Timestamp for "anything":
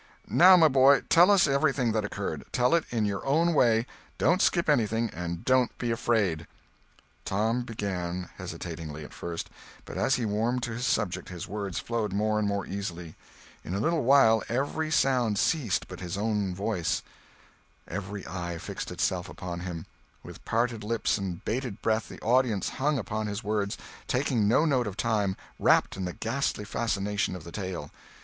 4.67-5.11